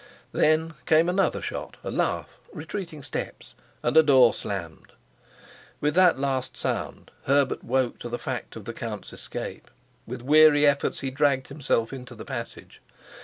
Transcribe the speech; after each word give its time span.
Then 0.31 0.73
came 0.87 1.07
another 1.07 1.43
shot, 1.43 1.77
a 1.83 1.91
laugh, 1.91 2.39
retreating 2.51 3.03
steps, 3.03 3.53
and 3.83 3.95
a 3.95 4.01
door 4.01 4.33
slammed. 4.33 4.93
With 5.79 5.93
that 5.93 6.17
last 6.17 6.57
sound 6.57 7.11
Herbert 7.25 7.63
woke 7.63 7.99
to 7.99 8.09
the 8.09 8.17
fact 8.17 8.55
of 8.55 8.65
the 8.65 8.73
count's 8.73 9.13
escape; 9.13 9.69
with 10.07 10.23
weary 10.23 10.65
efforts 10.65 11.01
he 11.01 11.11
dragged 11.11 11.49
himself 11.49 11.93
into 11.93 12.15
the 12.15 12.25
passage. 12.25 12.81